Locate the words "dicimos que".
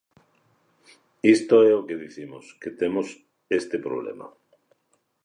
2.03-2.71